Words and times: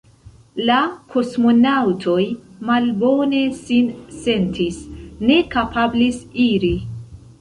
La 0.69 0.77
kosmonaŭtoj 1.15 2.23
malbone 2.69 3.41
sin 3.59 3.93
sentis, 4.25 4.81
ne 5.29 5.37
kapablis 5.57 6.23
iri. 6.47 6.73